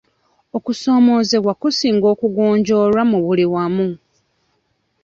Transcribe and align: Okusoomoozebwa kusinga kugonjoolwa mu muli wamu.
Okusoomoozebwa 0.57 1.53
kusinga 1.61 2.09
kugonjoolwa 2.19 3.01
mu 3.11 3.17
muli 3.25 3.45
wamu. 3.53 3.87